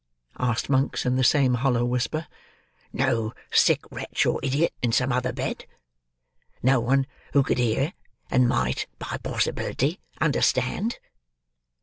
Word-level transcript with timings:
asked 0.39 0.67
Monks, 0.67 1.05
in 1.05 1.15
the 1.15 1.23
same 1.23 1.53
hollow 1.53 1.85
whisper; 1.85 2.25
"No 2.91 3.33
sick 3.51 3.81
wretch 3.91 4.25
or 4.25 4.39
idiot 4.41 4.73
in 4.81 4.91
some 4.91 5.11
other 5.11 5.31
bed? 5.31 5.67
No 6.63 6.79
one 6.79 7.05
who 7.33 7.43
could 7.43 7.59
hear, 7.59 7.93
and 8.31 8.49
might, 8.49 8.87
by 8.97 9.19
possibility, 9.21 9.99
understand?" 10.19 10.97